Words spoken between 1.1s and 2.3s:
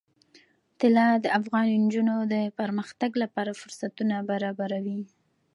د افغان نجونو